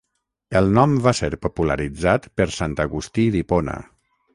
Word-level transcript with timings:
El 0.61 0.71
nom 0.77 0.95
va 1.09 1.13
ser 1.21 1.29
popularitzat 1.45 2.29
per 2.41 2.51
Sant 2.59 2.77
Agustí 2.89 3.33
d'Hipona. 3.39 3.83